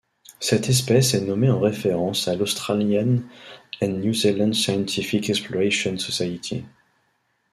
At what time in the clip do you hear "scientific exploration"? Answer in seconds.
4.53-5.95